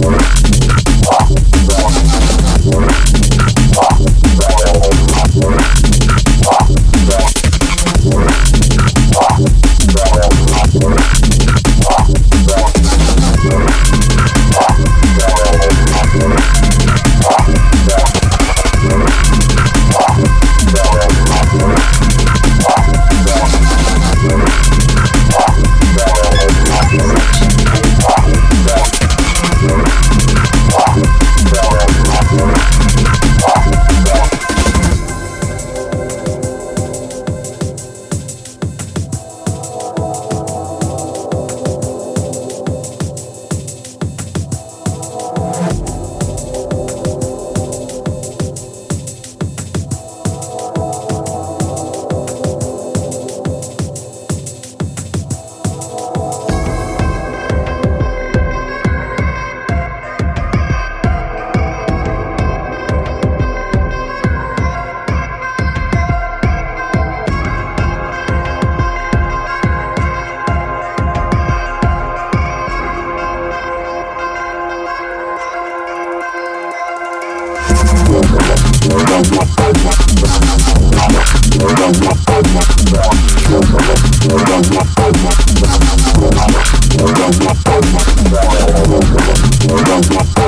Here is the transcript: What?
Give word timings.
What? 0.00 0.47